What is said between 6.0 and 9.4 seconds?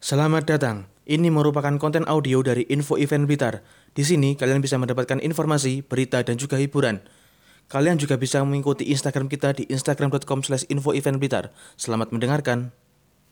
dan juga hiburan. Kalian juga bisa mengikuti Instagram